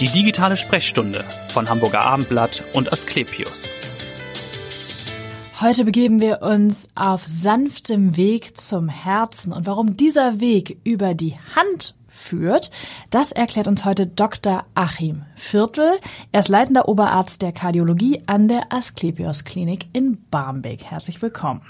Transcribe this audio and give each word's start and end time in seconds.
Die 0.00 0.08
digitale 0.08 0.56
Sprechstunde 0.56 1.24
von 1.48 1.68
Hamburger 1.68 2.02
Abendblatt 2.02 2.62
und 2.72 2.92
Asklepios. 2.92 3.68
Heute 5.60 5.84
begeben 5.84 6.20
wir 6.20 6.40
uns 6.40 6.86
auf 6.94 7.26
sanftem 7.26 8.16
Weg 8.16 8.56
zum 8.56 8.88
Herzen. 8.88 9.52
Und 9.52 9.66
warum 9.66 9.96
dieser 9.96 10.38
Weg 10.38 10.78
über 10.84 11.14
die 11.14 11.34
Hand 11.56 11.96
führt, 12.06 12.70
das 13.10 13.32
erklärt 13.32 13.66
uns 13.66 13.84
heute 13.84 14.06
Dr. 14.06 14.64
Achim 14.76 15.24
Viertel. 15.34 15.98
Er 16.30 16.40
ist 16.40 16.48
leitender 16.48 16.88
Oberarzt 16.88 17.42
der 17.42 17.50
Kardiologie 17.50 18.22
an 18.26 18.46
der 18.46 18.72
Asklepios 18.72 19.42
Klinik 19.42 19.86
in 19.92 20.18
Barmbek. 20.30 20.84
Herzlich 20.84 21.20
willkommen. 21.20 21.62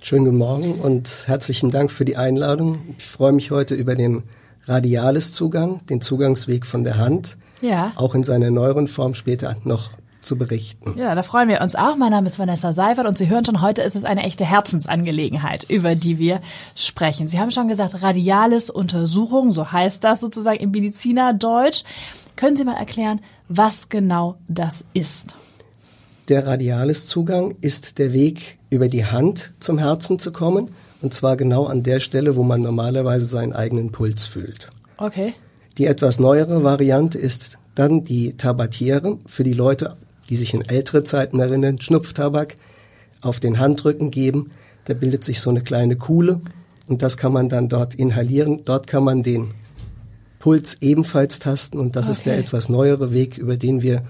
Schönen 0.00 0.24
guten 0.24 0.38
Morgen 0.38 0.72
und 0.76 1.24
herzlichen 1.26 1.70
Dank 1.70 1.90
für 1.90 2.06
die 2.06 2.16
Einladung. 2.16 2.94
Ich 2.96 3.04
freue 3.04 3.32
mich 3.32 3.50
heute 3.50 3.74
über 3.74 3.96
den 3.96 4.22
Radiales-Zugang, 4.66 5.86
den 5.86 6.00
Zugangsweg 6.00 6.66
von 6.66 6.84
der 6.84 6.98
Hand, 6.98 7.36
Ja. 7.60 7.92
auch 7.96 8.14
in 8.14 8.24
seiner 8.24 8.50
neueren 8.50 8.86
Form 8.88 9.14
später 9.14 9.56
noch 9.64 9.90
zu 10.20 10.36
berichten. 10.36 10.94
Ja, 10.98 11.14
da 11.14 11.22
freuen 11.22 11.48
wir 11.48 11.60
uns 11.60 11.76
auch. 11.76 11.94
Mein 11.96 12.10
Name 12.10 12.26
ist 12.26 12.38
Vanessa 12.38 12.72
Seifert 12.72 13.06
und 13.06 13.16
Sie 13.16 13.28
hören 13.28 13.44
schon, 13.44 13.62
heute 13.62 13.82
ist 13.82 13.94
es 13.94 14.04
eine 14.04 14.24
echte 14.24 14.44
Herzensangelegenheit, 14.44 15.64
über 15.70 15.94
die 15.94 16.18
wir 16.18 16.40
sprechen. 16.74 17.28
Sie 17.28 17.38
haben 17.38 17.52
schon 17.52 17.68
gesagt, 17.68 18.02
radiales 18.02 18.68
Untersuchung, 18.68 19.52
so 19.52 19.70
heißt 19.70 20.02
das 20.02 20.20
sozusagen 20.20 20.58
im 20.58 20.72
Medizinerdeutsch. 20.72 21.84
Können 22.34 22.56
Sie 22.56 22.64
mal 22.64 22.74
erklären, 22.76 23.20
was 23.48 23.88
genau 23.88 24.36
das 24.48 24.84
ist? 24.94 25.34
Der 26.28 26.44
Radiales-Zugang 26.44 27.54
ist 27.60 27.98
der 27.98 28.12
Weg, 28.12 28.58
über 28.68 28.88
die 28.88 29.06
Hand 29.06 29.52
zum 29.60 29.78
Herzen 29.78 30.18
zu 30.18 30.32
kommen, 30.32 30.70
und 31.02 31.14
zwar 31.14 31.36
genau 31.36 31.66
an 31.66 31.82
der 31.82 32.00
Stelle, 32.00 32.36
wo 32.36 32.42
man 32.42 32.62
normalerweise 32.62 33.26
seinen 33.26 33.52
eigenen 33.52 33.92
Puls 33.92 34.26
fühlt. 34.26 34.70
Okay. 34.96 35.34
Die 35.78 35.86
etwas 35.86 36.18
neuere 36.18 36.64
Variante 36.64 37.18
ist 37.18 37.58
dann 37.74 38.04
die 38.04 38.36
Tabatiere 38.36 39.18
für 39.26 39.44
die 39.44 39.52
Leute, 39.52 39.96
die 40.30 40.36
sich 40.36 40.54
in 40.54 40.62
ältere 40.62 41.04
Zeiten 41.04 41.38
erinnern, 41.38 41.80
Schnupftabak 41.80 42.56
auf 43.20 43.40
den 43.40 43.58
Handrücken 43.58 44.10
geben. 44.10 44.50
Da 44.86 44.94
bildet 44.94 45.24
sich 45.24 45.40
so 45.40 45.50
eine 45.50 45.60
kleine 45.60 45.96
Kuhle 45.96 46.40
und 46.88 47.02
das 47.02 47.16
kann 47.16 47.32
man 47.32 47.48
dann 47.48 47.68
dort 47.68 47.94
inhalieren. 47.94 48.62
Dort 48.64 48.86
kann 48.86 49.04
man 49.04 49.22
den 49.22 49.48
Puls 50.38 50.78
ebenfalls 50.80 51.38
tasten 51.38 51.78
und 51.78 51.96
das 51.96 52.08
ist 52.08 52.24
der 52.24 52.34
Okay. 52.34 52.42
etwas 52.42 52.68
neuere 52.68 53.12
Weg, 53.12 53.36
über 53.36 53.56
den 53.56 53.82
wir 53.82 54.02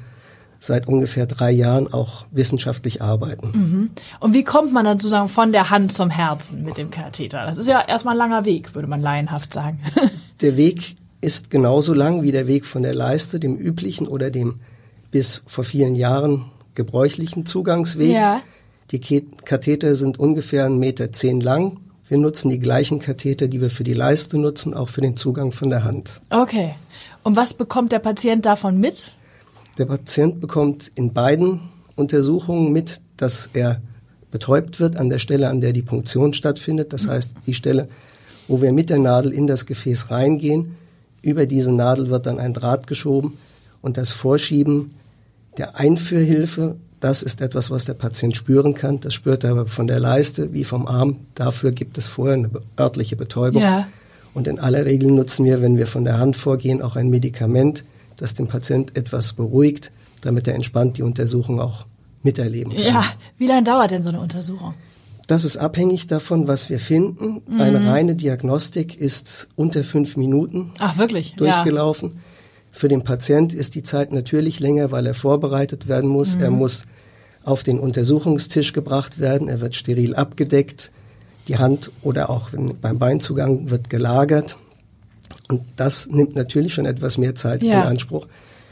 seit 0.67 0.89
ungefähr 0.89 1.27
drei 1.27 1.50
Jahren 1.50 1.92
auch 1.92 2.27
wissenschaftlich 2.31 3.03
arbeiten. 3.03 3.92
Und 4.20 4.34
wie 4.34 4.45
kommt 4.45 4.72
man 4.72 4.84
dann 4.84 4.98
sozusagen 4.98 5.28
von 5.28 5.53
der 5.53 5.70
Hand 5.70 5.92
zum 5.92 6.11
Herzen 6.11 6.64
mit 6.64 6.77
dem 6.77 6.91
Katheter? 6.91 7.47
Das 7.47 7.59
ist 7.59 7.69
ja 7.69 7.83
erstmal 7.86 8.14
ein 8.14 8.19
langer 8.19 8.45
Weg, 8.45 8.75
würde 8.75 8.89
man 8.89 9.00
laienhaft 9.00 9.53
sagen. 9.53 9.81
Der 10.41 10.56
Weg 10.56 10.97
ist 11.22 11.50
genauso 11.50 11.94
lang 11.94 12.22
wie 12.22 12.31
der 12.31 12.47
Weg 12.47 12.67
von 12.67 12.83
der 12.83 12.94
Leiste, 12.94 13.41
dem 13.41 13.56
üblichen 13.56 14.06
oder 14.06 14.31
dem 14.31 14.56
bis 15.11 15.42
vor 15.47 15.64
vielen 15.64 15.94
Jahren 15.94 16.44
gebräuchlichen 16.75 17.47
Zugangsweg. 17.47 18.12
Ja. 18.12 18.42
Die 18.91 19.00
Katheter 19.00 19.94
sind 19.94 20.19
ungefähr 20.19 20.67
1,10 20.67 20.78
Meter 20.78 21.12
zehn 21.12 21.41
lang. 21.41 21.78
Wir 22.09 22.19
nutzen 22.19 22.50
die 22.50 22.61
gleichen 22.61 23.00
Katheter, 23.00 23.48
die 23.48 23.61
wir 23.61 23.70
für 23.70 23.83
die 23.83 23.94
Leiste 23.94 24.39
nutzen, 24.39 24.75
auch 24.75 24.89
für 24.89 25.00
den 25.00 25.17
Zugang 25.17 25.50
von 25.50 25.70
der 25.70 25.83
Hand. 25.83 26.20
Okay. 26.31 26.75
Und 27.25 27.34
was 27.34 27.55
bekommt 27.55 27.91
der 27.91 27.98
Patient 27.98 28.47
davon 28.47 28.78
mit? 28.78 29.11
Der 29.78 29.84
Patient 29.84 30.41
bekommt 30.41 30.91
in 30.94 31.12
beiden 31.12 31.60
Untersuchungen 31.96 32.72
mit, 32.72 33.00
dass 33.16 33.50
er 33.52 33.80
betäubt 34.30 34.80
wird 34.80 34.96
an 34.96 35.08
der 35.08 35.19
Stelle, 35.19 35.48
an 35.48 35.60
der 35.60 35.72
die 35.72 35.82
Punktion 35.82 36.32
stattfindet. 36.32 36.92
Das 36.92 37.08
heißt, 37.08 37.34
die 37.46 37.55
Stelle, 37.55 37.88
wo 38.48 38.62
wir 38.62 38.72
mit 38.72 38.91
der 38.91 38.98
Nadel 38.98 39.32
in 39.32 39.47
das 39.47 39.66
Gefäß 39.66 40.10
reingehen. 40.10 40.77
Über 41.22 41.47
diese 41.47 41.72
Nadel 41.72 42.10
wird 42.10 42.27
dann 42.27 42.38
ein 42.38 42.52
Draht 42.52 42.86
geschoben 42.86 43.34
und 43.82 43.97
das 43.97 44.12
Vorschieben 44.12 44.94
der 45.58 45.77
Einführhilfe, 45.77 46.77
das 47.00 47.22
ist 47.22 47.41
etwas, 47.41 47.70
was 47.70 47.84
der 47.84 47.94
Patient 47.94 48.36
spüren 48.36 48.74
kann. 48.74 49.00
Das 49.00 49.14
spürt 49.14 49.44
er 49.44 49.50
aber 49.52 49.66
von 49.66 49.86
der 49.86 50.00
Leiste 50.00 50.52
wie 50.52 50.64
vom 50.64 50.87
Arm. 50.87 51.16
Dafür 51.34 51.72
gibt 51.72 51.98
es 51.98 52.06
vorher 52.06 52.34
eine 52.34 52.50
örtliche 52.78 53.16
Betäubung. 53.16 53.62
Ja. 53.62 53.88
Und 54.34 54.47
in 54.47 54.58
aller 54.58 54.84
Regel 54.84 55.10
nutzen 55.10 55.44
wir, 55.44 55.62
wenn 55.62 55.76
wir 55.76 55.87
von 55.87 56.04
der 56.04 56.19
Hand 56.19 56.37
vorgehen, 56.37 56.82
auch 56.82 56.97
ein 56.97 57.08
Medikament, 57.08 57.84
das 58.16 58.34
den 58.34 58.49
Patient 58.49 58.97
etwas 58.97 59.32
beruhigt, 59.34 59.93
damit 60.22 60.49
er 60.49 60.54
entspannt 60.54 60.99
die 60.99 61.03
Untersuchung 61.03 61.60
auch 61.60 61.87
miterleben 62.22 62.72
kann. 62.75 62.82
Ja. 62.82 63.04
Wie 63.38 63.47
lange 63.47 63.65
dauert 63.65 63.91
denn 63.91 64.03
so 64.03 64.09
eine 64.09 64.21
Untersuchung? 64.21 64.75
Das 65.27 65.44
ist 65.44 65.56
abhängig 65.56 66.06
davon, 66.06 66.47
was 66.47 66.71
wir 66.71 66.78
finden. 66.78 67.43
Eine 67.59 67.84
reine 67.91 68.15
Diagnostik 68.15 68.97
ist 68.97 69.49
unter 69.56 69.82
fünf 69.82 70.16
Minuten 70.16 70.72
Ach, 70.78 70.99
wirklich? 70.99 71.32
Ja. 71.32 71.37
durchgelaufen. 71.37 72.21
Für 72.71 72.88
den 72.88 73.03
Patient 73.03 73.53
ist 73.53 73.75
die 73.75 73.82
Zeit 73.82 74.12
natürlich 74.12 74.60
länger, 74.60 74.93
weil 74.93 75.06
er 75.06 75.15
vorbereitet 75.15 75.88
werden 75.88 76.09
muss. 76.09 76.37
Er 76.37 76.50
muss 76.50 76.84
auf 77.43 77.65
den 77.65 77.81
Untersuchungstisch 77.81 78.72
gebracht 78.72 79.19
werden. 79.19 79.49
Er 79.49 79.60
wird 79.60 79.75
steril 79.75 80.15
abgedeckt. 80.15 80.93
Die 81.49 81.59
Hand 81.59 81.91
oder 82.03 82.31
auch 82.31 82.50
beim 82.81 82.99
Beinzugang 82.99 83.71
wird 83.71 83.91
gelagert. 83.91 84.56
Und 85.48 85.62
das 85.76 86.09
nimmt 86.09 86.34
natürlich 86.34 86.75
schon 86.75 86.87
etwas 86.87 87.19
mehr 87.19 87.34
Zeit 87.34 87.62
Ja. 87.62 87.82
in 87.82 87.88
Anspruch. 87.88 88.26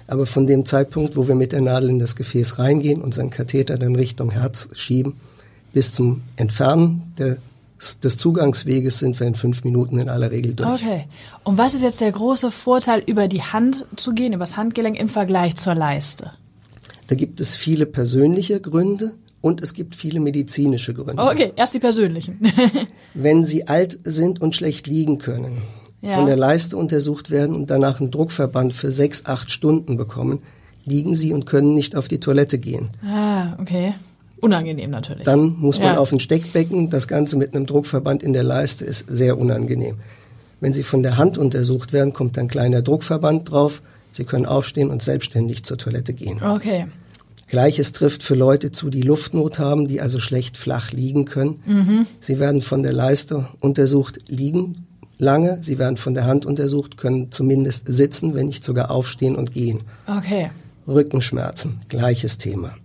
Aber 0.06 0.26
von 0.26 0.46
dem 0.46 0.66
Zeitpunkt, 0.66 1.16
wo 1.16 1.28
wir 1.28 1.34
mit 1.34 1.52
der 1.52 1.60
Nadel 1.62 1.88
in 1.88 1.98
das 1.98 2.14
Gefäß 2.16 2.58
reingehen, 2.58 3.00
unseren 3.00 3.30
Katheter 3.30 3.78
dann 3.78 3.96
Richtung 3.96 4.30
Herz 4.30 4.68
schieben, 4.74 5.14
bis 5.72 5.92
zum 5.92 6.22
Entfernen 6.36 7.14
des, 7.18 8.00
des 8.00 8.16
Zugangsweges 8.18 8.98
sind 8.98 9.18
wir 9.18 9.26
in 9.26 9.34
fünf 9.34 9.64
Minuten 9.64 9.98
in 9.98 10.08
aller 10.08 10.30
Regel 10.30 10.54
durch. 10.54 10.82
Okay. 10.82 11.04
Und 11.42 11.58
was 11.58 11.74
ist 11.74 11.82
jetzt 11.82 12.00
der 12.00 12.12
große 12.12 12.50
Vorteil, 12.50 13.02
über 13.06 13.28
die 13.28 13.42
Hand 13.42 13.86
zu 13.96 14.12
gehen, 14.12 14.32
übers 14.32 14.56
Handgelenk 14.56 14.98
im 14.98 15.08
Vergleich 15.08 15.56
zur 15.56 15.74
Leiste? 15.74 16.32
Da 17.06 17.14
gibt 17.14 17.40
es 17.40 17.54
viele 17.54 17.86
persönliche 17.86 18.60
Gründe 18.60 19.12
und 19.40 19.62
es 19.62 19.74
gibt 19.74 19.94
viele 19.94 20.20
medizinische 20.20 20.94
Gründe. 20.94 21.22
Oh, 21.22 21.30
okay, 21.30 21.52
erst 21.56 21.74
die 21.74 21.78
persönlichen. 21.78 22.40
Wenn 23.14 23.44
Sie 23.44 23.68
alt 23.68 23.98
sind 24.04 24.40
und 24.40 24.54
schlecht 24.54 24.86
liegen 24.86 25.18
können, 25.18 25.62
Ja. 26.04 26.16
von 26.16 26.26
der 26.26 26.36
Leiste 26.36 26.76
untersucht 26.76 27.30
werden 27.30 27.54
und 27.56 27.70
danach 27.70 28.00
einen 28.00 28.10
Druckverband 28.10 28.74
für 28.74 28.90
sechs, 28.90 29.24
acht 29.26 29.50
Stunden 29.50 29.96
bekommen, 29.96 30.40
liegen 30.84 31.14
Sie 31.14 31.32
und 31.32 31.46
können 31.46 31.74
nicht 31.74 31.96
auf 31.96 32.08
die 32.08 32.20
Toilette 32.20 32.58
gehen. 32.58 32.88
ah, 33.06 33.54
okay. 33.60 33.94
Unangenehm 34.40 34.90
natürlich. 34.90 35.24
Dann 35.24 35.56
muss 35.58 35.78
man 35.78 35.94
Ja. 35.94 35.98
auf 35.98 36.12
ein 36.12 36.20
Steckbecken. 36.20 36.90
Das 36.90 37.08
Ganze 37.08 37.38
mit 37.38 37.54
einem 37.54 37.64
Druckverband 37.64 38.22
in 38.22 38.34
der 38.34 38.42
Leiste 38.42 38.84
ist 38.84 39.06
sehr 39.08 39.38
unangenehm. 39.38 39.96
Wenn 40.60 40.74
Sie 40.74 40.82
von 40.82 41.02
der 41.02 41.16
Hand 41.16 41.38
untersucht 41.38 41.94
werden, 41.94 42.12
kommt 42.12 42.36
ein 42.36 42.48
kleiner 42.48 42.82
Druckverband 42.82 43.50
drauf. 43.50 43.80
Sie 44.12 44.24
können 44.24 44.44
aufstehen 44.44 44.90
und 44.90 45.02
selbstständig 45.02 45.62
zur 45.64 45.78
Toilette 45.78 46.12
gehen. 46.12 46.42
Okay. 46.42 46.86
Gleiches 47.48 47.92
trifft 47.92 48.22
für 48.22 48.34
Leute 48.34 48.70
zu, 48.70 48.90
die 48.90 49.02
Luftnot 49.02 49.58
haben, 49.58 49.86
die 49.88 50.00
also 50.02 50.18
schlecht 50.18 50.56
flach 50.58 50.92
liegen 50.92 51.24
können. 51.24 51.60
Mhm. 51.66 52.06
Sie 52.20 52.38
werden 52.38 52.60
von 52.60 52.82
der 52.82 52.92
Leiste 52.92 53.48
untersucht, 53.60 54.18
liegen 54.28 54.86
lange. 55.24 55.58
Sie 55.62 55.78
werden 55.78 55.96
von 55.96 56.14
der 56.14 56.26
Hand 56.26 56.46
untersucht, 56.46 56.96
können 56.96 57.32
zumindest 57.32 57.86
sitzen, 57.88 58.34
wenn 58.34 58.46
nicht 58.46 58.62
sogar 58.62 58.90
aufstehen 58.90 59.34
und 59.34 59.52
gehen. 59.52 59.82
Okay. 60.06 60.50
Rückenschmerzen, 60.86 61.80
gleiches 61.88 62.38
Thema. 62.38 62.76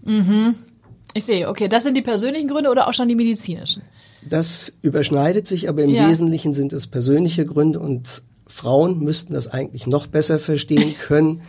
Ich 1.14 1.26
sehe, 1.26 1.50
okay. 1.50 1.68
Das 1.68 1.84
sind 1.84 1.96
die 1.96 2.02
persönlichen 2.02 2.48
Gründe 2.48 2.72
oder 2.72 2.88
auch 2.88 2.94
schon 2.94 3.08
die 3.08 3.16
medizinischen? 3.16 3.84
Das 4.28 4.74
überschneidet 4.82 5.48
sich, 5.48 5.70
aber 5.70 5.84
im 5.84 5.92
Ja. 5.92 6.10
Wesentlichen 6.10 6.54
sind 6.54 6.74
es 6.74 6.88
persönliche 6.88 7.46
Gründe 7.46 7.80
und 7.80 8.22
Frauen 8.48 9.00
müssten 9.00 9.34
das 9.34 9.48
eigentlich 9.48 9.86
noch 9.86 10.08
besser 10.08 10.40
verstehen 10.40 10.96
können. 10.98 11.42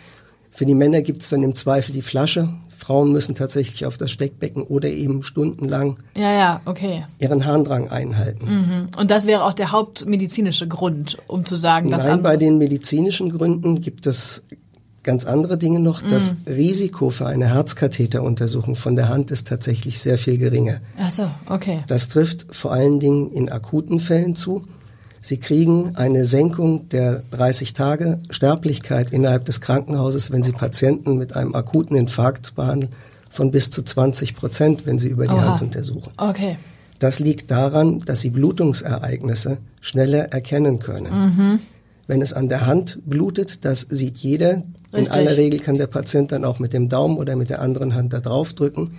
Für 0.51 0.67
die 0.67 0.75
Männer 0.75 1.03
gibt 1.03 1.23
es 1.23 1.31
dann 1.31 1.43
im 1.43 1.55
Zweifel 1.55 1.93
die 1.93 2.03
Flasche. 2.03 2.49
Frauen 2.81 3.13
müssen 3.13 3.35
tatsächlich 3.35 3.85
auf 3.85 3.99
das 3.99 4.11
Steckbecken 4.11 4.63
oder 4.63 4.89
eben 4.89 5.23
stundenlang 5.23 5.99
Ja, 6.17 6.33
ja, 6.33 6.61
okay. 6.65 7.05
ihren 7.19 7.45
Harndrang 7.45 7.89
einhalten. 7.91 8.89
Und 8.97 9.11
das 9.11 9.27
wäre 9.27 9.45
auch 9.45 9.53
der 9.53 9.71
hauptmedizinische 9.71 10.67
Grund, 10.67 11.19
um 11.27 11.45
zu 11.45 11.57
sagen, 11.57 11.91
dass 11.91 12.05
Nein, 12.05 12.23
bei 12.23 12.37
den 12.37 12.57
medizinischen 12.59 13.31
Gründen 13.31 13.83
gibt 13.83 14.07
es 14.07 14.43
ganz 15.03 15.27
andere 15.27 15.59
Dinge 15.59 15.81
noch. 15.81 16.03
Das 16.03 16.37
Risiko 16.47 17.11
für 17.11 17.27
eine 17.27 17.55
Herzkatheteruntersuchung 17.55 18.77
von 18.77 18.97
der 18.97 19.09
Hand 19.09 19.31
ist 19.31 19.49
tatsächlich 19.49 20.01
sehr 20.01 20.19
viel 20.19 20.39
geringer. 20.39 20.81
Ach 20.99 21.11
so, 21.11 21.31
okay. 21.49 21.85
Das 21.87 22.09
trifft 22.09 22.47
vor 22.51 22.73
allen 22.73 23.01
Dingen 23.01 23.31
in 23.33 23.51
akuten 23.51 24.01
Fällen 24.01 24.35
zu. 24.35 24.63
Sie 25.23 25.37
kriegen 25.37 25.97
eine 25.97 26.25
Senkung 26.25 26.89
der 26.89 27.23
30 27.31 27.75
Tage 27.75 28.19
Sterblichkeit 28.31 29.11
innerhalb 29.11 29.45
des 29.45 29.61
Krankenhauses, 29.61 30.31
wenn 30.31 30.43
Sie 30.43 30.53
Patienten 30.53 31.17
mit 31.17 31.37
einem 31.37 31.55
akuten 31.55 31.95
Infarkt 31.95 32.55
behandeln, 32.55 32.93
von 33.29 33.51
bis 33.51 33.71
zu 33.71 33.83
20 33.83 34.35
Prozent, 34.35 34.87
wenn 34.87 34.99
Sie 34.99 35.09
über 35.09 35.27
die 35.27 35.35
Oha. 35.35 35.53
Hand 35.53 35.63
untersuchen. 35.63 36.11
Okay. 36.17 36.57
Das 36.99 37.19
liegt 37.19 37.51
daran, 37.51 37.99
dass 38.01 38.23
Sie 38.23 38.31
Blutungsereignisse 38.31 39.59
schneller 39.81 40.33
erkennen 40.33 40.79
können. 40.79 41.61
Wenn 42.07 42.23
es 42.23 42.33
an 42.33 42.49
der 42.49 42.67
Hand 42.67 42.99
blutet, 43.07 43.65
das 43.65 43.87
sieht 43.89 44.17
jeder. 44.17 44.55
In 44.55 44.65
Richtig. 44.93 45.13
aller 45.13 45.37
Regel 45.37 45.61
kann 45.61 45.79
der 45.79 45.87
Patient 45.87 46.33
dann 46.33 46.45
auch 46.45 46.59
mit 46.59 46.73
dem 46.73 46.89
Daumen 46.89 47.19
oder 47.19 47.37
mit 47.37 47.51
der 47.51 47.63
anderen 47.63 47.95
Hand 47.95 48.13
da 48.13 48.21
drauf 48.21 48.53
drücken. 48.53 48.95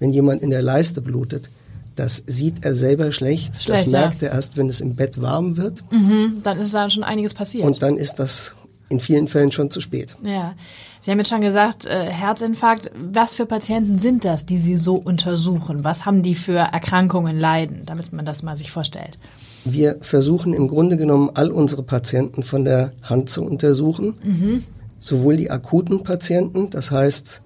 Wenn 0.00 0.12
jemand 0.12 0.42
in 0.42 0.50
der 0.50 0.62
Leiste 0.62 1.00
blutet, 1.00 1.48
das 1.96 2.22
sieht 2.26 2.64
er 2.64 2.74
selber 2.74 3.10
schlecht. 3.10 3.62
Schlecht, 3.62 3.86
das 3.86 3.92
ja. 3.92 4.00
merkt 4.00 4.22
er 4.22 4.32
erst, 4.32 4.56
wenn 4.56 4.68
es 4.68 4.80
im 4.80 4.94
Bett 4.94 5.20
warm 5.20 5.56
wird. 5.56 5.82
Mhm, 5.90 6.40
dann 6.42 6.58
ist 6.58 6.74
da 6.74 6.88
schon 6.88 7.02
einiges 7.02 7.34
passiert. 7.34 7.64
Und 7.64 7.82
dann 7.82 7.96
ist 7.96 8.18
das 8.18 8.54
in 8.88 9.00
vielen 9.00 9.26
Fällen 9.26 9.50
schon 9.50 9.70
zu 9.70 9.80
spät. 9.80 10.16
Ja. 10.22 10.54
Sie 11.00 11.10
haben 11.10 11.18
jetzt 11.18 11.30
schon 11.30 11.40
gesagt, 11.40 11.86
äh, 11.86 12.10
Herzinfarkt. 12.10 12.90
Was 12.94 13.34
für 13.34 13.46
Patienten 13.46 13.98
sind 13.98 14.24
das, 14.24 14.46
die 14.46 14.58
Sie 14.58 14.76
so 14.76 14.96
untersuchen? 14.96 15.84
Was 15.84 16.04
haben 16.04 16.22
die 16.22 16.34
für 16.34 16.58
Erkrankungen 16.58 17.38
leiden, 17.38 17.82
damit 17.86 18.12
man 18.12 18.24
das 18.24 18.42
mal 18.42 18.56
sich 18.56 18.70
vorstellt? 18.70 19.18
Wir 19.64 19.96
versuchen 20.00 20.52
im 20.52 20.68
Grunde 20.68 20.96
genommen 20.96 21.30
all 21.34 21.50
unsere 21.50 21.82
Patienten 21.82 22.42
von 22.42 22.64
der 22.64 22.92
Hand 23.02 23.30
zu 23.30 23.44
untersuchen. 23.44 24.14
Mhm. 24.22 24.64
Sowohl 24.98 25.36
die 25.36 25.50
akuten 25.50 26.02
Patienten, 26.02 26.70
das 26.70 26.90
heißt 26.90 27.42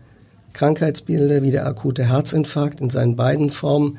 Krankheitsbilder 0.53 1.43
wie 1.43 1.51
der 1.51 1.67
akute 1.67 2.05
Herzinfarkt 2.05 2.81
in 2.81 2.91
seinen 2.91 3.17
beiden 3.17 3.51
Formen, 3.51 3.99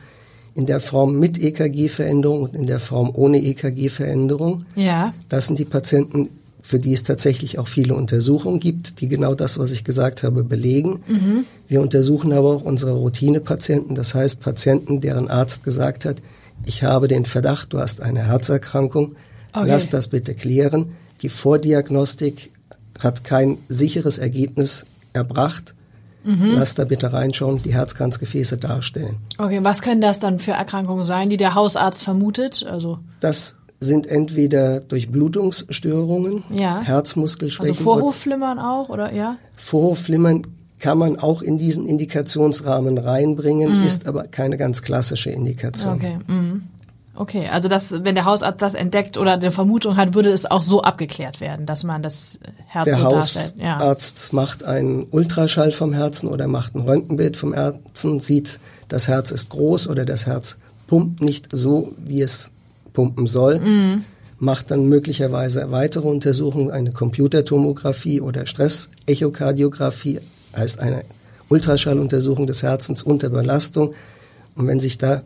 in 0.54 0.66
der 0.66 0.80
Form 0.80 1.20
mit 1.20 1.38
EKG-Veränderung 1.38 2.44
und 2.44 2.56
in 2.56 2.68
der 2.68 2.80
Form 2.80 3.12
ohne 3.14 3.42
EKG-Veränderung. 3.42 4.66
Ja. 4.76 5.14
Das 5.30 5.48
sind 5.48 5.60
die 5.60 5.66
Patienten, 5.66 6.30
für 6.62 6.78
die 6.78 6.94
es 6.94 7.04
tatsächlich 7.04 7.58
auch 7.58 7.68
viele 7.68 7.96
Untersuchungen 7.96 8.60
gibt, 8.60 9.02
die 9.02 9.08
genau 9.08 9.34
das, 9.34 9.58
was 9.60 9.72
ich 9.72 9.84
gesagt 9.84 10.24
habe, 10.24 10.44
belegen. 10.44 11.02
Mhm. 11.08 11.46
Wir 11.68 11.82
untersuchen 11.82 12.34
aber 12.34 12.56
auch 12.56 12.64
unsere 12.64 12.94
Routinepatienten, 12.94 13.96
das 13.96 14.14
heißt 14.14 14.42
Patienten, 14.42 15.02
deren 15.02 15.30
Arzt 15.30 15.64
gesagt 15.64 16.06
hat, 16.06 16.18
ich 16.66 16.84
habe 16.84 17.08
den 17.08 17.26
Verdacht, 17.26 17.74
du 17.74 17.80
hast 17.80 18.02
eine 18.02 18.28
Herzerkrankung, 18.28 19.16
okay. 19.54 19.68
lass 19.68 19.90
das 19.90 20.10
bitte 20.10 20.36
klären. 20.36 20.92
Die 21.22 21.30
Vordiagnostik 21.30 22.52
hat 23.00 23.24
kein 23.24 23.58
sicheres 23.68 24.18
Ergebnis 24.18 24.86
erbracht. 25.14 25.74
Mhm. 26.24 26.54
Lass 26.56 26.76
da 26.76 26.86
bitte 26.86 27.14
reinschauen, 27.14 27.62
die 27.62 27.74
Herzkranzgefäße 27.74 28.58
darstellen. 28.58 29.18
Okay, 29.38 29.60
was 29.64 29.82
können 29.82 30.02
das 30.02 30.20
dann 30.20 30.40
für 30.40 30.52
Erkrankungen 30.52 31.04
sein, 31.04 31.30
die 31.30 31.38
der 31.38 31.56
Hausarzt 31.56 32.04
vermutet? 32.04 32.66
Also 32.68 33.00
das 33.20 33.58
sind 33.80 34.06
entweder 34.06 34.80
Durchblutungsstörungen, 34.80 36.44
ja. 36.52 36.80
Herzmuskelschwächen. 36.82 37.74
Also 37.74 37.84
Vorhofflimmern 37.84 38.60
auch, 38.60 38.90
oder 38.90 39.12
ja? 39.12 39.38
Vorhofflimmern 39.56 40.46
kann 40.80 40.98
man 40.98 41.18
auch 41.18 41.42
in 41.42 41.58
diesen 41.58 41.88
Indikationsrahmen 41.88 42.98
reinbringen, 42.98 43.80
mhm. 43.80 43.86
ist 43.86 44.08
aber 44.08 44.24
keine 44.24 44.58
ganz 44.58 44.82
klassische 44.82 45.32
Indikation. 45.32 45.96
Okay. 45.96 46.20
Mhm. 46.28 46.64
Okay, 47.22 47.48
also 47.50 47.70
das, 47.70 48.04
wenn 48.04 48.16
der 48.16 48.26
Hausarzt 48.26 48.64
das 48.64 48.74
entdeckt 48.74 49.16
oder 49.16 49.34
eine 49.34 49.52
Vermutung 49.52 49.96
hat, 49.96 50.16
würde 50.16 50.32
es 50.32 50.50
auch 50.50 50.64
so 50.64 50.82
abgeklärt 50.82 51.40
werden, 51.40 51.68
dass 51.68 51.84
man 51.84 52.02
das 52.02 52.40
Herz 52.66 52.86
der 52.86 52.96
so 52.96 53.12
darstellt. 53.12 53.60
Der 53.60 53.76
Hausarzt 53.76 54.30
ja. 54.32 54.36
macht 54.36 54.64
einen 54.64 55.06
Ultraschall 55.12 55.72
vom 55.72 55.94
Herzen 55.94 56.28
oder 56.28 56.48
macht 56.48 56.74
ein 56.74 56.82
Röntgenbild 56.82 57.38
vom 57.38 57.54
Herzen, 57.54 58.20
sieht, 58.20 58.60
das 58.90 59.08
Herz 59.08 59.30
ist 59.30 59.50
groß 59.50 59.88
oder 59.88 60.04
das 60.04 60.26
Herz 60.26 60.58
pumpt 60.88 61.22
nicht 61.22 61.50
so, 61.52 61.94
wie 62.00 62.24
es 62.24 62.50
pumpen 62.92 63.28
soll, 63.28 63.60
mhm. 63.60 64.04
macht 64.40 64.72
dann 64.72 64.88
möglicherweise 64.88 65.70
weitere 65.70 66.08
Untersuchungen, 66.08 66.72
eine 66.72 66.92
Computertomographie 66.92 68.20
oder 68.20 68.48
Stressechokardiographie, 68.48 70.22
heißt 70.56 70.80
eine 70.80 71.04
Ultraschalluntersuchung 71.50 72.48
des 72.48 72.64
Herzens 72.64 73.04
unter 73.04 73.30
Belastung. 73.30 73.94
Und 74.56 74.66
wenn 74.66 74.80
sich 74.80 74.98
da 74.98 75.22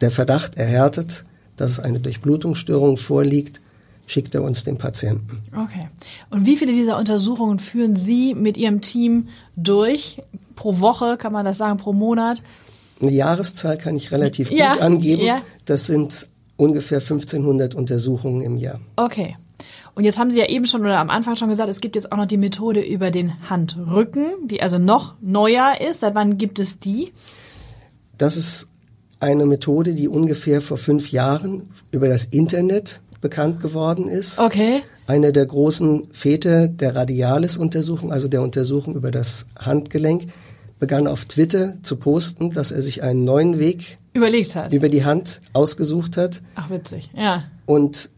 der 0.00 0.10
Verdacht 0.10 0.56
erhärtet, 0.56 1.24
dass 1.56 1.72
es 1.72 1.80
eine 1.80 2.00
Durchblutungsstörung 2.00 2.96
vorliegt, 2.96 3.60
schickt 4.06 4.34
er 4.34 4.42
uns 4.42 4.64
den 4.64 4.78
Patienten. 4.78 5.42
Okay. 5.54 5.88
Und 6.30 6.46
wie 6.46 6.56
viele 6.56 6.72
dieser 6.72 6.98
Untersuchungen 6.98 7.58
führen 7.58 7.96
Sie 7.96 8.34
mit 8.34 8.56
Ihrem 8.56 8.80
Team 8.80 9.28
durch? 9.56 10.22
Pro 10.56 10.80
Woche, 10.80 11.16
kann 11.16 11.32
man 11.32 11.44
das 11.44 11.58
sagen, 11.58 11.78
pro 11.78 11.92
Monat? 11.92 12.42
Eine 13.00 13.12
Jahreszahl 13.12 13.78
kann 13.78 13.96
ich 13.96 14.10
relativ 14.10 14.50
ja, 14.50 14.74
gut 14.74 14.82
angeben. 14.82 15.22
Ja. 15.22 15.40
Das 15.64 15.86
sind 15.86 16.28
ungefähr 16.56 16.98
1500 16.98 17.74
Untersuchungen 17.74 18.42
im 18.42 18.56
Jahr. 18.56 18.80
Okay. 18.96 19.36
Und 19.94 20.04
jetzt 20.04 20.18
haben 20.18 20.30
Sie 20.30 20.38
ja 20.38 20.48
eben 20.48 20.66
schon 20.66 20.82
oder 20.82 20.98
am 20.98 21.10
Anfang 21.10 21.36
schon 21.36 21.48
gesagt, 21.48 21.68
es 21.70 21.80
gibt 21.80 21.94
jetzt 21.94 22.12
auch 22.12 22.16
noch 22.16 22.26
die 22.26 22.36
Methode 22.36 22.80
über 22.80 23.10
den 23.10 23.48
Handrücken, 23.48 24.24
die 24.46 24.62
also 24.62 24.78
noch 24.78 25.14
neuer 25.20 25.80
ist. 25.80 26.00
Seit 26.00 26.14
wann 26.14 26.38
gibt 26.38 26.58
es 26.58 26.78
die? 26.80 27.12
Das 28.16 28.36
ist 28.36 28.68
eine 29.20 29.46
Methode, 29.46 29.94
die 29.94 30.08
ungefähr 30.08 30.60
vor 30.60 30.78
fünf 30.78 31.12
Jahren 31.12 31.70
über 31.90 32.08
das 32.08 32.24
Internet 32.24 33.00
bekannt 33.20 33.60
geworden 33.60 34.08
ist. 34.08 34.38
Okay. 34.38 34.82
Eine 35.06 35.32
der 35.32 35.46
großen 35.46 36.08
Väter 36.12 36.68
der 36.68 36.96
Radialis-Untersuchung, 36.96 38.12
also 38.12 38.28
der 38.28 38.42
Untersuchung 38.42 38.94
über 38.94 39.10
das 39.10 39.46
Handgelenk, 39.58 40.28
begann 40.78 41.06
auf 41.06 41.26
Twitter 41.26 41.74
zu 41.82 41.96
posten, 41.96 42.50
dass 42.50 42.72
er 42.72 42.80
sich 42.80 43.02
einen 43.02 43.24
neuen 43.24 43.58
Weg 43.58 43.98
überlegt 44.14 44.56
hat, 44.56 44.72
über 44.72 44.88
die 44.88 45.04
Hand 45.04 45.42
ausgesucht 45.52 46.16
hat. 46.16 46.40
Ach 46.54 46.70
witzig, 46.70 47.10
ja. 47.14 47.44
Und 47.66 48.10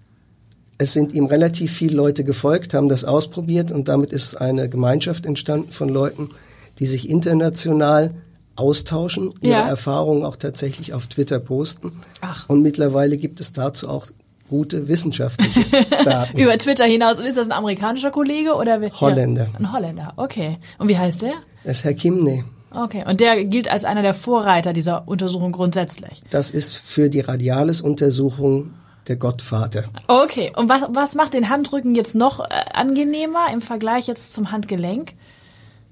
es 0.78 0.93
sind 0.93 1.12
ihm 1.12 1.26
relativ 1.26 1.72
viele 1.72 1.96
Leute 1.96 2.25
gefolgt, 2.25 2.75
haben 2.75 2.88
das 2.88 3.05
ausprobiert 3.05 3.72
und 3.72 3.88
damit 3.88 4.12
ist 4.12 4.37
eine 4.37 4.69
Gemeinschaft 4.69 5.26
entstanden 5.26 5.72
von 5.72 5.88
Leuten, 5.88 6.31
die 6.78 6.87
sich 6.87 7.10
international 7.10 8.14
austauschen, 8.56 9.32
ihre 9.40 9.52
ja. 9.52 9.69
Erfahrungen 9.69 10.25
auch 10.25 10.37
tatsächlich 10.37 10.93
auf 10.93 11.06
Twitter 11.06 11.38
posten. 11.38 11.93
Ach. 12.20 12.49
Und 12.49 12.62
mittlerweile 12.62 13.16
gibt 13.16 13.40
es 13.40 13.52
dazu 13.52 13.88
auch 13.88 14.08
gute 14.49 14.88
wissenschaftliche 14.88 15.64
Daten. 16.04 16.38
Über 16.38 16.58
Twitter 16.58 16.84
hinaus. 16.84 17.19
Und 17.19 17.26
ist 17.26 17.38
das 17.38 17.46
ein 17.46 17.52
amerikanischer 17.52 18.10
Kollege 18.10 18.54
oder? 18.54 18.81
Holländer. 19.00 19.49
Ja, 19.52 19.58
ein 19.58 19.72
Holländer, 19.72 20.12
okay. 20.16 20.58
Und 20.78 20.88
wie 20.88 20.99
heißt 20.99 21.22
der? 21.22 21.32
Das 21.64 21.78
ist 21.78 21.84
Herr 21.84 21.94
Kimne. 21.94 22.44
Okay, 22.75 23.04
und 23.06 23.20
der 23.20 23.44
gilt 23.44 23.70
als 23.70 23.84
einer 23.84 24.02
der 24.02 24.14
Vorreiter 24.14 24.72
dieser 24.72 25.06
Untersuchung 25.06 25.52
grundsätzlich. 25.52 26.22
Das 26.31 26.50
ist 26.50 26.76
für 26.76 27.10
die 27.10 27.20
Radiales-Untersuchung 27.20 28.75
der 29.08 29.16
Gottvater. 29.16 29.84
Okay, 30.06 30.52
und 30.56 30.69
was, 30.69 30.82
was 30.90 31.14
macht 31.14 31.34
den 31.34 31.50
Handrücken 31.50 31.94
jetzt 31.94 32.14
noch 32.14 32.40
äh, 32.40 32.48
angenehmer 32.72 33.46
im 33.52 33.60
Vergleich 33.60 34.06
jetzt 34.06 34.32
zum 34.32 34.52
Handgelenk? 34.52 35.12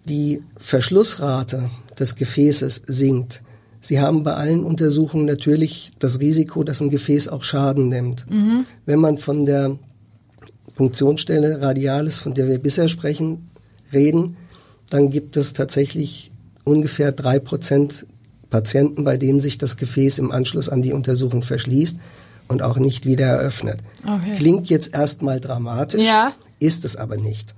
Die 0.08 0.42
Verschlussrate 0.56 1.70
des 1.98 2.16
Gefäßes 2.16 2.82
sinkt. 2.86 3.42
Sie 3.80 4.00
haben 4.00 4.24
bei 4.24 4.34
allen 4.34 4.64
Untersuchungen 4.64 5.24
natürlich 5.24 5.92
das 5.98 6.20
Risiko, 6.20 6.64
dass 6.64 6.80
ein 6.80 6.90
Gefäß 6.90 7.28
auch 7.28 7.44
Schaden 7.44 7.88
nimmt. 7.88 8.30
Mhm. 8.30 8.66
Wenn 8.86 8.98
man 8.98 9.18
von 9.18 9.46
der 9.46 9.78
Punktionsstelle 10.74 11.60
Radialis, 11.60 12.18
von 12.18 12.34
der 12.34 12.48
wir 12.48 12.58
bisher 12.58 12.88
sprechen, 12.88 13.50
reden, 13.92 14.36
dann 14.90 15.10
gibt 15.10 15.36
es 15.36 15.52
tatsächlich 15.52 16.30
ungefähr 16.64 17.12
drei 17.12 17.38
Prozent 17.38 18.06
Patienten, 18.50 19.04
bei 19.04 19.16
denen 19.16 19.40
sich 19.40 19.58
das 19.58 19.76
Gefäß 19.76 20.18
im 20.18 20.30
Anschluss 20.30 20.68
an 20.68 20.82
die 20.82 20.92
Untersuchung 20.92 21.42
verschließt 21.42 21.98
und 22.48 22.62
auch 22.62 22.78
nicht 22.78 23.06
wieder 23.06 23.26
eröffnet. 23.26 23.78
Okay. 24.04 24.34
Klingt 24.36 24.68
jetzt 24.68 24.92
erstmal 24.92 25.40
dramatisch, 25.40 26.06
ja. 26.06 26.32
ist 26.58 26.84
es 26.84 26.96
aber 26.96 27.16
nicht. 27.16 27.54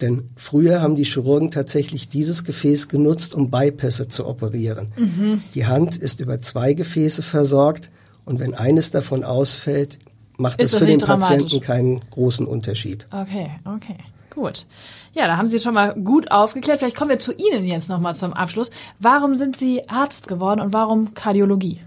Denn 0.00 0.30
früher 0.36 0.82
haben 0.82 0.94
die 0.94 1.04
Chirurgen 1.04 1.50
tatsächlich 1.50 2.08
dieses 2.08 2.44
Gefäß 2.44 2.88
genutzt, 2.88 3.34
um 3.34 3.50
Bypässe 3.50 4.08
zu 4.08 4.26
operieren. 4.26 4.88
Mhm. 4.96 5.42
Die 5.54 5.66
Hand 5.66 5.96
ist 5.96 6.20
über 6.20 6.40
zwei 6.42 6.74
Gefäße 6.74 7.22
versorgt 7.22 7.90
und 8.24 8.38
wenn 8.40 8.54
eines 8.54 8.90
davon 8.90 9.24
ausfällt, 9.24 9.98
macht 10.36 10.60
es 10.60 10.74
für 10.74 10.86
den 10.86 11.00
Patienten 11.00 11.60
keinen 11.60 12.00
großen 12.10 12.46
Unterschied. 12.46 13.06
Okay, 13.10 13.50
okay. 13.64 13.96
Gut. 14.30 14.66
Ja, 15.14 15.26
da 15.26 15.38
haben 15.38 15.46
Sie 15.46 15.58
schon 15.58 15.72
mal 15.72 15.94
gut 15.94 16.30
aufgeklärt. 16.30 16.80
Vielleicht 16.80 16.96
kommen 16.96 17.08
wir 17.08 17.18
zu 17.18 17.32
Ihnen 17.32 17.64
jetzt 17.64 17.88
nochmal 17.88 18.14
zum 18.14 18.34
Abschluss. 18.34 18.70
Warum 18.98 19.34
sind 19.34 19.56
Sie 19.56 19.88
Arzt 19.88 20.28
geworden 20.28 20.60
und 20.60 20.74
warum 20.74 21.14
Kardiologie? 21.14 21.80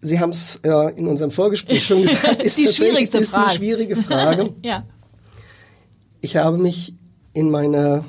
Sie 0.00 0.20
haben 0.20 0.30
es 0.30 0.60
ja 0.64 0.88
in 0.90 1.08
unserem 1.08 1.32
Vorgespräch 1.32 1.84
schon 1.84 2.02
gesagt, 2.06 2.40
ist, 2.40 2.56
die 2.56 2.68
schwierigste 2.68 3.18
ist 3.18 3.30
Frage. 3.30 3.46
eine 3.46 3.54
schwierige 3.56 3.96
Frage. 3.96 4.54
ja. 4.62 4.84
Ich 6.22 6.36
habe 6.36 6.56
mich 6.56 6.94
in 7.34 7.50
meiner 7.50 8.04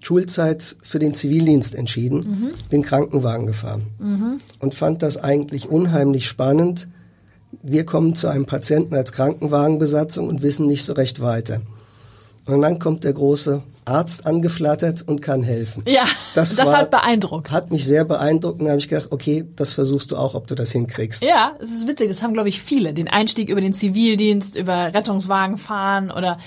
Schulzeit 0.00 0.76
für 0.82 0.98
den 0.98 1.14
Zivildienst 1.14 1.74
entschieden, 1.74 2.18
mhm. 2.18 2.50
bin 2.68 2.82
Krankenwagen 2.82 3.46
gefahren 3.46 3.86
mhm. 3.98 4.40
und 4.58 4.74
fand 4.74 5.02
das 5.02 5.16
eigentlich 5.16 5.68
unheimlich 5.68 6.26
spannend. 6.26 6.88
Wir 7.62 7.86
kommen 7.86 8.14
zu 8.14 8.28
einem 8.28 8.46
Patienten 8.46 8.94
als 8.94 9.12
Krankenwagenbesatzung 9.12 10.28
und 10.28 10.42
wissen 10.42 10.66
nicht 10.66 10.84
so 10.84 10.92
recht 10.92 11.20
weiter. 11.20 11.62
Und 12.46 12.60
dann 12.60 12.78
kommt 12.78 13.04
der 13.04 13.14
große 13.14 13.62
Arzt 13.86 14.26
angeflattert 14.26 15.02
und 15.02 15.22
kann 15.22 15.42
helfen. 15.42 15.82
Ja, 15.86 16.04
das, 16.34 16.56
das 16.56 16.68
war, 16.68 16.78
hat 16.78 16.90
beeindruckt. 16.90 17.50
Hat 17.50 17.70
mich 17.70 17.86
sehr 17.86 18.04
beeindruckt 18.04 18.60
und 18.60 18.66
da 18.66 18.72
habe 18.72 18.80
ich 18.80 18.88
gedacht, 18.88 19.12
okay, 19.12 19.44
das 19.56 19.72
versuchst 19.72 20.10
du 20.10 20.16
auch, 20.16 20.34
ob 20.34 20.46
du 20.46 20.54
das 20.54 20.72
hinkriegst. 20.72 21.22
Ja, 21.22 21.56
es 21.62 21.70
ist 21.70 21.88
witzig, 21.88 22.08
das 22.08 22.22
haben 22.22 22.34
glaube 22.34 22.48
ich 22.48 22.62
viele, 22.62 22.92
den 22.92 23.08
Einstieg 23.08 23.48
über 23.48 23.60
den 23.60 23.72
Zivildienst, 23.72 24.56
über 24.56 24.92
Rettungswagen 24.92 25.56
fahren 25.56 26.10
oder 26.10 26.38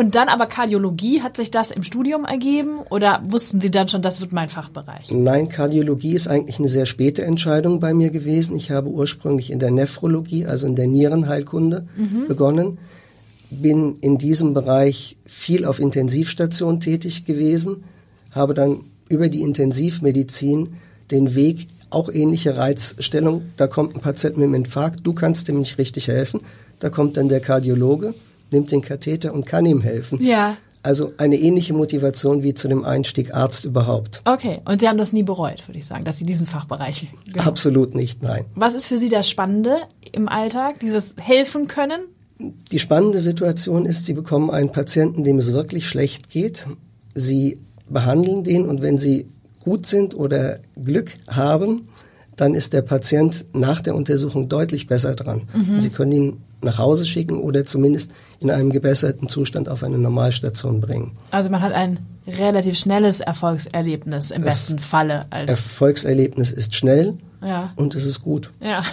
und 0.00 0.14
dann 0.14 0.28
aber 0.30 0.46
Kardiologie, 0.46 1.20
hat 1.20 1.36
sich 1.36 1.50
das 1.50 1.70
im 1.70 1.82
Studium 1.82 2.24
ergeben 2.24 2.78
oder 2.88 3.22
wussten 3.28 3.60
Sie 3.60 3.70
dann 3.70 3.90
schon, 3.90 4.00
das 4.00 4.22
wird 4.22 4.32
mein 4.32 4.48
Fachbereich? 4.48 5.12
Nein, 5.12 5.50
Kardiologie 5.50 6.14
ist 6.14 6.26
eigentlich 6.26 6.58
eine 6.58 6.68
sehr 6.68 6.86
späte 6.86 7.22
Entscheidung 7.22 7.80
bei 7.80 7.92
mir 7.92 8.08
gewesen. 8.08 8.56
Ich 8.56 8.70
habe 8.70 8.88
ursprünglich 8.88 9.50
in 9.50 9.58
der 9.58 9.70
Nephrologie, 9.70 10.46
also 10.46 10.66
in 10.66 10.74
der 10.74 10.86
Nierenheilkunde 10.86 11.86
mhm. 11.98 12.28
begonnen, 12.28 12.78
bin 13.50 13.96
in 13.96 14.16
diesem 14.16 14.54
Bereich 14.54 15.18
viel 15.26 15.66
auf 15.66 15.78
Intensivstation 15.78 16.80
tätig 16.80 17.26
gewesen, 17.26 17.84
habe 18.30 18.54
dann 18.54 18.84
über 19.10 19.28
die 19.28 19.42
Intensivmedizin 19.42 20.76
den 21.10 21.34
Weg 21.34 21.68
auch 21.90 22.08
ähnliche 22.10 22.56
Reizstellung. 22.56 23.42
Da 23.58 23.66
kommt 23.66 23.96
ein 23.96 24.00
Patient 24.00 24.38
mit 24.38 24.44
einem 24.44 24.54
Infarkt, 24.54 25.06
du 25.06 25.12
kannst 25.12 25.48
dem 25.48 25.58
nicht 25.58 25.76
richtig 25.76 26.08
helfen. 26.08 26.40
Da 26.78 26.88
kommt 26.88 27.18
dann 27.18 27.28
der 27.28 27.40
Kardiologe 27.40 28.14
nimmt 28.52 28.70
den 28.70 28.82
Katheter 28.82 29.32
und 29.32 29.46
kann 29.46 29.66
ihm 29.66 29.80
helfen. 29.80 30.22
Ja. 30.22 30.56
Also 30.82 31.12
eine 31.18 31.36
ähnliche 31.36 31.74
Motivation 31.74 32.42
wie 32.42 32.54
zu 32.54 32.66
dem 32.66 32.84
Einstieg 32.84 33.34
Arzt 33.34 33.66
überhaupt. 33.66 34.22
Okay, 34.24 34.60
und 34.64 34.80
Sie 34.80 34.88
haben 34.88 34.96
das 34.96 35.12
nie 35.12 35.22
bereut, 35.22 35.68
würde 35.68 35.78
ich 35.78 35.86
sagen, 35.86 36.04
dass 36.04 36.16
Sie 36.16 36.24
diesen 36.24 36.46
Fachbereich. 36.46 37.08
Genau. 37.32 37.44
Absolut 37.44 37.94
nicht, 37.94 38.22
nein. 38.22 38.44
Was 38.54 38.74
ist 38.74 38.86
für 38.86 38.98
Sie 38.98 39.08
das 39.08 39.28
Spannende 39.28 39.76
im 40.10 40.28
Alltag? 40.28 40.80
Dieses 40.80 41.14
helfen 41.16 41.68
können? 41.68 42.00
Die 42.72 42.78
spannende 42.78 43.20
Situation 43.20 43.86
ist, 43.86 44.06
Sie 44.06 44.14
bekommen 44.14 44.50
einen 44.50 44.72
Patienten, 44.72 45.22
dem 45.22 45.38
es 45.38 45.52
wirklich 45.52 45.86
schlecht 45.86 46.30
geht. 46.30 46.66
Sie 47.14 47.60
behandeln 47.88 48.42
den 48.42 48.66
und 48.66 48.82
wenn 48.82 48.98
Sie 48.98 49.28
gut 49.60 49.86
sind 49.86 50.14
oder 50.14 50.58
Glück 50.82 51.12
haben, 51.28 51.88
dann 52.40 52.54
ist 52.54 52.72
der 52.72 52.80
Patient 52.80 53.44
nach 53.52 53.82
der 53.82 53.94
Untersuchung 53.94 54.48
deutlich 54.48 54.86
besser 54.86 55.14
dran. 55.14 55.42
Mhm. 55.52 55.80
Sie 55.80 55.90
können 55.90 56.12
ihn 56.12 56.42
nach 56.62 56.78
Hause 56.78 57.04
schicken 57.04 57.38
oder 57.38 57.66
zumindest 57.66 58.12
in 58.38 58.50
einem 58.50 58.70
gebesserten 58.70 59.28
Zustand 59.28 59.68
auf 59.68 59.82
eine 59.82 59.98
Normalstation 59.98 60.80
bringen. 60.80 61.12
Also 61.30 61.50
man 61.50 61.60
hat 61.60 61.72
ein 61.72 61.98
relativ 62.26 62.78
schnelles 62.78 63.20
Erfolgserlebnis 63.20 64.30
im 64.30 64.42
das 64.42 64.68
besten 64.68 64.78
Falle. 64.78 65.26
Erfolgserlebnis 65.30 66.50
ist 66.50 66.74
schnell 66.74 67.14
ja. 67.42 67.72
und 67.76 67.94
es 67.94 68.06
ist 68.06 68.22
gut. 68.22 68.50
Ja. 68.60 68.84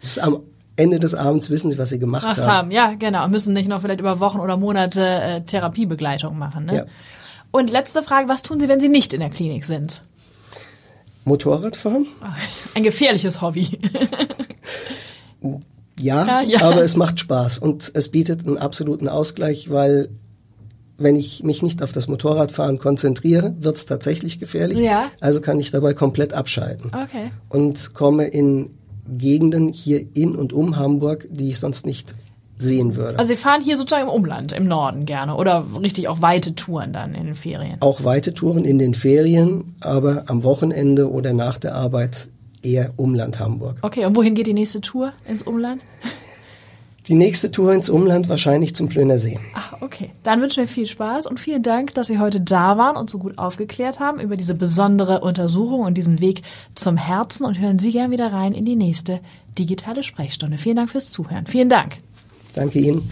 Es 0.00 0.10
ist 0.10 0.18
am 0.20 0.40
Ende 0.76 0.98
des 0.98 1.14
Abends 1.14 1.50
wissen 1.50 1.70
sie, 1.70 1.76
was 1.76 1.90
sie 1.90 1.98
gemacht 1.98 2.26
haben. 2.26 2.46
haben. 2.46 2.70
Ja, 2.70 2.94
genau. 2.94 3.24
Und 3.24 3.32
müssen 3.32 3.52
nicht 3.52 3.68
noch 3.68 3.82
vielleicht 3.82 4.00
über 4.00 4.20
Wochen 4.20 4.38
oder 4.38 4.56
Monate 4.56 5.04
äh, 5.04 5.40
Therapiebegleitung 5.42 6.38
machen. 6.38 6.66
Ne? 6.66 6.76
Ja. 6.76 6.84
Und 7.50 7.70
letzte 7.70 8.02
Frage, 8.02 8.28
was 8.28 8.42
tun 8.42 8.60
Sie, 8.60 8.68
wenn 8.68 8.80
Sie 8.80 8.88
nicht 8.88 9.12
in 9.12 9.20
der 9.20 9.30
Klinik 9.30 9.64
sind? 9.64 10.02
Motorradfahren? 11.28 12.06
Ein 12.74 12.82
gefährliches 12.82 13.40
Hobby. 13.40 13.78
ja, 15.98 16.26
ja, 16.26 16.42
ja, 16.42 16.60
aber 16.62 16.82
es 16.82 16.96
macht 16.96 17.20
Spaß 17.20 17.58
und 17.58 17.90
es 17.94 18.08
bietet 18.08 18.46
einen 18.46 18.58
absoluten 18.58 19.08
Ausgleich, 19.08 19.70
weil 19.70 20.08
wenn 20.98 21.14
ich 21.14 21.44
mich 21.44 21.62
nicht 21.62 21.82
auf 21.82 21.92
das 21.92 22.08
Motorradfahren 22.08 22.78
konzentriere, 22.78 23.54
wird 23.60 23.76
es 23.76 23.86
tatsächlich 23.86 24.40
gefährlich. 24.40 24.78
Ja. 24.78 25.10
Also 25.20 25.40
kann 25.40 25.60
ich 25.60 25.70
dabei 25.70 25.94
komplett 25.94 26.32
abschalten. 26.32 26.86
Okay. 26.86 27.30
Und 27.48 27.94
komme 27.94 28.26
in 28.26 28.70
Gegenden 29.08 29.68
hier 29.68 30.04
in 30.14 30.34
und 30.34 30.52
um 30.52 30.76
Hamburg, 30.76 31.28
die 31.30 31.50
ich 31.50 31.60
sonst 31.60 31.86
nicht 31.86 32.14
sehen 32.58 32.96
würde. 32.96 33.18
Also 33.18 33.30
Sie 33.30 33.36
fahren 33.36 33.62
hier 33.62 33.76
sozusagen 33.76 34.08
im 34.08 34.14
Umland, 34.14 34.52
im 34.52 34.66
Norden 34.66 35.06
gerne 35.06 35.36
oder 35.36 35.64
richtig 35.80 36.08
auch 36.08 36.22
weite 36.22 36.54
Touren 36.54 36.92
dann 36.92 37.14
in 37.14 37.26
den 37.26 37.34
Ferien? 37.34 37.76
Auch 37.80 38.04
weite 38.04 38.34
Touren 38.34 38.64
in 38.64 38.78
den 38.78 38.94
Ferien, 38.94 39.76
aber 39.80 40.24
am 40.26 40.44
Wochenende 40.44 41.10
oder 41.10 41.32
nach 41.32 41.58
der 41.58 41.74
Arbeit 41.74 42.28
eher 42.62 42.92
Umland 42.96 43.38
Hamburg. 43.38 43.78
Okay, 43.82 44.04
und 44.04 44.16
wohin 44.16 44.34
geht 44.34 44.46
die 44.46 44.54
nächste 44.54 44.80
Tour 44.80 45.12
ins 45.26 45.42
Umland? 45.42 45.82
Die 47.06 47.14
nächste 47.14 47.50
Tour 47.50 47.72
ins 47.72 47.88
Umland 47.88 48.28
wahrscheinlich 48.28 48.74
zum 48.74 48.90
Plöner 48.90 49.18
See. 49.18 49.38
Ach, 49.54 49.80
okay. 49.80 50.10
Dann 50.24 50.42
wünschen 50.42 50.60
wir 50.60 50.68
viel 50.68 50.86
Spaß 50.86 51.26
und 51.26 51.40
vielen 51.40 51.62
Dank, 51.62 51.94
dass 51.94 52.08
Sie 52.08 52.18
heute 52.18 52.38
da 52.38 52.76
waren 52.76 52.96
und 52.96 53.08
so 53.08 53.18
gut 53.18 53.38
aufgeklärt 53.38 53.98
haben 53.98 54.20
über 54.20 54.36
diese 54.36 54.54
besondere 54.54 55.20
Untersuchung 55.20 55.80
und 55.80 55.94
diesen 55.94 56.20
Weg 56.20 56.42
zum 56.74 56.98
Herzen 56.98 57.46
und 57.46 57.58
hören 57.58 57.78
Sie 57.78 57.92
gern 57.92 58.10
wieder 58.10 58.30
rein 58.30 58.52
in 58.52 58.66
die 58.66 58.76
nächste 58.76 59.20
digitale 59.58 60.02
Sprechstunde. 60.02 60.58
Vielen 60.58 60.76
Dank 60.76 60.90
fürs 60.90 61.10
Zuhören. 61.10 61.46
Vielen 61.46 61.70
Dank. 61.70 61.96
Danke 62.54 62.78
Ihnen. 62.78 63.10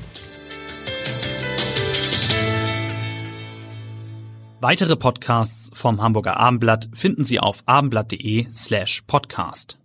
Weitere 4.61 4.97
Podcasts 4.97 5.71
vom 5.73 6.02
Hamburger 6.02 6.38
Abendblatt 6.38 6.88
finden 6.93 7.25
Sie 7.25 7.38
auf 7.38 7.62
abendblatt.de 7.66 8.47
slash 8.52 9.02
podcast. 9.07 9.78